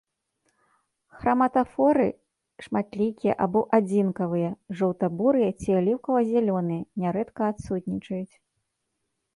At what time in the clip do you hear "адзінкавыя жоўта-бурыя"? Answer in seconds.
3.79-5.49